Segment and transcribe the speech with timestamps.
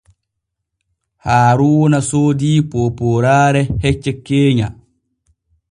[1.25, 4.67] Haaruuna soodii poopooraare hecce keenya.